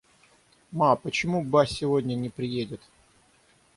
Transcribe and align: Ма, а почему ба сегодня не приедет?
Ма, 0.71 0.93
а 0.93 0.95
почему 0.95 1.43
ба 1.43 1.67
сегодня 1.67 2.15
не 2.15 2.29
приедет? 2.29 2.81